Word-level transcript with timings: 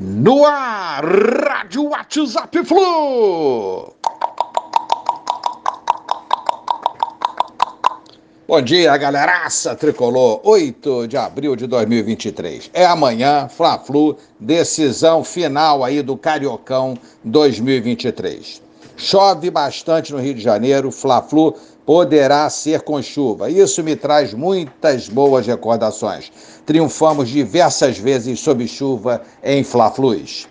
No 0.00 0.44
ar, 0.44 1.04
Rádio 1.04 1.88
WhatsApp 1.90 2.64
Flu. 2.64 3.94
Bom 8.48 8.60
dia, 8.60 8.96
galeraça 8.96 9.76
tricolor. 9.76 10.40
8 10.42 11.06
de 11.06 11.16
abril 11.16 11.54
de 11.54 11.68
2023. 11.68 12.72
É 12.74 12.84
amanhã, 12.84 13.48
Fla-Flu, 13.48 14.16
decisão 14.40 15.22
final 15.22 15.84
aí 15.84 16.02
do 16.02 16.16
Cariocão 16.16 16.98
2023. 17.22 18.60
Chove 18.96 19.48
bastante 19.48 20.12
no 20.12 20.18
Rio 20.18 20.34
de 20.34 20.40
Janeiro, 20.40 20.90
Fla-Flu 20.90 21.54
poderá 21.84 22.48
ser 22.48 22.80
com 22.82 23.00
chuva. 23.02 23.50
Isso 23.50 23.82
me 23.82 23.94
traz 23.94 24.32
muitas 24.32 25.08
boas 25.08 25.46
recordações. 25.46 26.30
Triunfamos 26.64 27.28
diversas 27.28 27.98
vezes 27.98 28.40
sob 28.40 28.66
chuva 28.66 29.22
em 29.42 29.62
Fla-Flus. 29.62 30.48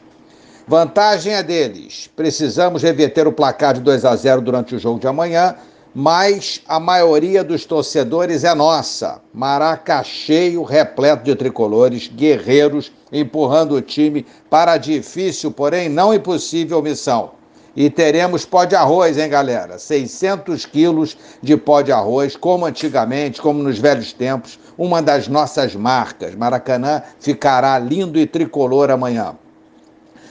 Vantagem 0.68 1.34
é 1.34 1.44
deles. 1.44 2.10
Precisamos 2.16 2.84
reverter 2.84 3.28
o 3.28 3.34
placar 3.34 3.74
de 3.74 3.82
2 3.82 4.06
a 4.06 4.16
0 4.16 4.42
durante 4.42 4.76
o 4.76 4.80
jogo 4.80 5.00
de 5.00 5.08
amanhã, 5.08 5.56
mas 5.94 6.62
a 6.68 6.80
maioria 6.80 7.44
dos 7.44 7.66
torcedores 7.66 8.44
é 8.44 8.56
nossa. 8.56 9.20
Maraca 9.34 10.02
cheio, 10.04 10.64
repleto 10.64 11.24
de 11.24 11.36
tricolores, 11.36 12.08
guerreiros, 12.08 12.92
empurrando 13.12 13.76
o 13.76 13.82
time 13.82 14.26
para 14.50 14.74
a 14.74 14.78
difícil, 14.78 15.52
porém 15.52 15.90
não 15.90 16.14
impossível 16.14 16.82
missão 16.82 17.43
e 17.76 17.90
teremos 17.90 18.46
pó 18.46 18.66
de 18.66 18.76
arroz, 18.76 19.18
hein, 19.18 19.30
galera? 19.30 19.80
600 19.80 20.66
quilos 20.66 21.18
de 21.42 21.58
pó 21.58 21.82
de 21.82 21.92
arroz, 21.92 22.36
como 22.36 22.66
antigamente, 22.66 23.42
como 23.42 23.64
nos 23.64 23.80
velhos 23.80 24.14
tempos, 24.14 24.60
uma 24.78 25.02
das 25.02 25.28
nossas 25.28 25.76
marcas. 25.76 26.36
Maracanã 26.36 27.02
ficará 27.20 27.78
lindo 27.80 28.20
e 28.20 28.28
tricolor 28.28 28.92
amanhã. 28.92 29.36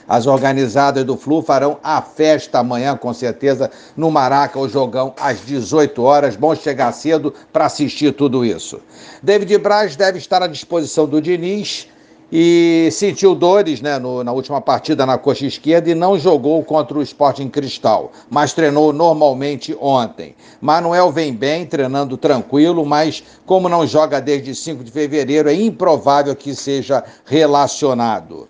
As 0.06 0.26
organizadas 0.26 1.04
do 1.04 1.16
Flu 1.16 1.42
farão 1.42 1.78
a 1.82 2.02
festa 2.02 2.58
amanhã, 2.58 2.96
com 2.96 3.14
certeza, 3.14 3.70
no 3.96 4.10
Maraca, 4.10 4.58
o 4.58 4.68
jogão, 4.68 5.14
às 5.18 5.40
18 5.40 6.02
horas. 6.02 6.36
Bom 6.36 6.54
chegar 6.54 6.92
cedo 6.92 7.32
para 7.52 7.66
assistir 7.66 8.12
tudo 8.12 8.44
isso. 8.44 8.80
David 9.22 9.56
Braz 9.58 9.96
deve 9.96 10.18
estar 10.18 10.42
à 10.42 10.46
disposição 10.46 11.06
do 11.06 11.20
Diniz 11.20 11.88
e 12.34 12.88
sentiu 12.90 13.34
dores 13.34 13.82
né, 13.82 13.98
no, 13.98 14.24
na 14.24 14.32
última 14.32 14.58
partida 14.58 15.04
na 15.04 15.18
coxa 15.18 15.44
esquerda 15.44 15.90
e 15.90 15.94
não 15.94 16.18
jogou 16.18 16.64
contra 16.64 16.98
o 16.98 17.02
Sporting 17.02 17.50
Cristal, 17.50 18.10
mas 18.30 18.54
treinou 18.54 18.90
normalmente 18.90 19.76
ontem. 19.78 20.34
Manuel 20.58 21.12
vem 21.12 21.34
bem, 21.34 21.66
treinando 21.66 22.16
tranquilo, 22.16 22.86
mas 22.86 23.22
como 23.44 23.68
não 23.68 23.86
joga 23.86 24.18
desde 24.18 24.54
5 24.54 24.82
de 24.82 24.90
fevereiro, 24.90 25.50
é 25.50 25.54
improvável 25.54 26.34
que 26.34 26.54
seja 26.54 27.04
relacionado. 27.26 28.48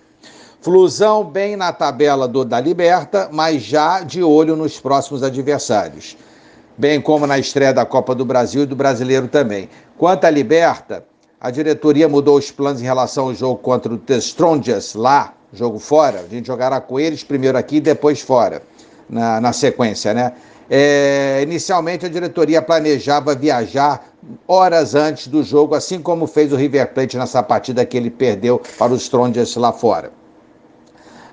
Flusão 0.60 1.24
bem 1.24 1.56
na 1.56 1.72
tabela 1.72 2.28
do 2.28 2.44
da 2.44 2.60
Liberta, 2.60 3.28
mas 3.32 3.62
já 3.62 4.02
de 4.02 4.22
olho 4.22 4.54
nos 4.54 4.78
próximos 4.78 5.24
adversários. 5.24 6.16
Bem 6.78 7.00
como 7.00 7.26
na 7.26 7.36
estreia 7.36 7.74
da 7.74 7.84
Copa 7.84 8.14
do 8.14 8.24
Brasil 8.24 8.62
e 8.62 8.66
do 8.66 8.76
Brasileiro 8.76 9.26
também. 9.26 9.68
Quanto 9.98 10.24
à 10.24 10.30
Liberta, 10.30 11.04
a 11.42 11.50
diretoria 11.50 12.08
mudou 12.08 12.38
os 12.38 12.52
planos 12.52 12.80
em 12.80 12.84
relação 12.84 13.24
ao 13.24 13.34
jogo 13.34 13.56
contra 13.56 13.92
o 13.92 14.00
Strongest 14.18 14.94
lá, 14.94 15.34
jogo 15.52 15.80
fora. 15.80 16.20
A 16.20 16.28
gente 16.28 16.46
jogará 16.46 16.80
com 16.80 17.00
eles 17.00 17.24
primeiro 17.24 17.58
aqui 17.58 17.78
e 17.78 17.80
depois 17.80 18.20
fora, 18.20 18.62
na, 19.10 19.40
na 19.40 19.52
sequência, 19.52 20.14
né? 20.14 20.34
É, 20.70 21.40
inicialmente 21.42 22.06
a 22.06 22.08
diretoria 22.08 22.62
planejava 22.62 23.34
viajar 23.34 24.06
horas 24.46 24.94
antes 24.94 25.26
do 25.26 25.42
jogo, 25.42 25.74
assim 25.74 26.00
como 26.00 26.28
fez 26.28 26.52
o 26.52 26.56
River 26.56 26.94
Plate 26.94 27.16
nessa 27.16 27.42
partida 27.42 27.84
que 27.84 27.96
ele 27.96 28.08
perdeu 28.08 28.62
para 28.78 28.92
os 28.92 29.02
Strongest 29.02 29.56
lá 29.56 29.72
fora. 29.72 30.12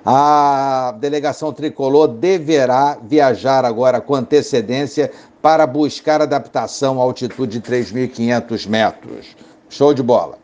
A 0.04 0.92
delegação 0.98 1.52
tricolor 1.52 2.08
deverá 2.08 2.98
viajar 3.00 3.64
agora 3.64 4.00
com 4.00 4.16
antecedência 4.16 5.12
para 5.40 5.68
buscar 5.68 6.20
adaptação 6.20 7.00
à 7.00 7.04
altitude 7.04 7.60
de 7.60 7.70
3.500 7.70 8.68
metros. 8.68 9.36
Show 9.70 9.94
de 9.94 10.02
bola. 10.02 10.40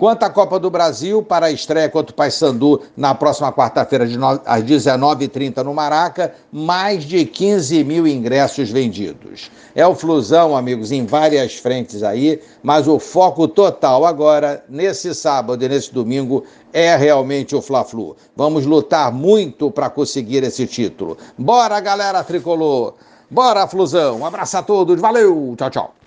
Quanto 0.00 0.22
à 0.22 0.30
Copa 0.30 0.58
do 0.58 0.70
Brasil, 0.70 1.22
para 1.22 1.44
a 1.44 1.50
estreia 1.50 1.86
contra 1.86 2.10
o 2.10 2.16
Paysandu 2.16 2.80
na 2.96 3.14
próxima 3.14 3.52
quarta-feira, 3.52 4.06
às 4.46 4.62
19h30 4.62 5.62
no 5.62 5.74
Maraca, 5.74 6.34
mais 6.50 7.04
de 7.04 7.26
15 7.26 7.84
mil 7.84 8.06
ingressos 8.06 8.70
vendidos. 8.70 9.50
É 9.74 9.86
o 9.86 9.94
Flusão, 9.94 10.56
amigos, 10.56 10.90
em 10.90 11.04
várias 11.04 11.56
frentes 11.56 12.02
aí, 12.02 12.40
mas 12.62 12.88
o 12.88 12.98
foco 12.98 13.46
total 13.46 14.06
agora, 14.06 14.64
nesse 14.70 15.14
sábado 15.14 15.62
e 15.62 15.68
nesse 15.68 15.92
domingo, 15.92 16.44
é 16.72 16.96
realmente 16.96 17.54
o 17.54 17.60
Fla-Flu. 17.60 18.16
Vamos 18.34 18.64
lutar 18.64 19.12
muito 19.12 19.70
para 19.70 19.90
conseguir 19.90 20.42
esse 20.42 20.66
título. 20.66 21.18
Bora, 21.36 21.78
galera 21.78 22.24
tricolor! 22.24 22.94
Bora, 23.30 23.68
Flusão! 23.68 24.20
Um 24.20 24.24
abraço 24.24 24.56
a 24.56 24.62
todos, 24.62 24.98
valeu! 24.98 25.54
Tchau, 25.58 25.68
tchau! 25.68 25.94